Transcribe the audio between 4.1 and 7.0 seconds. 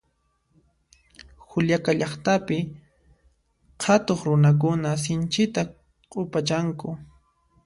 runakuna sinchita q'upachanku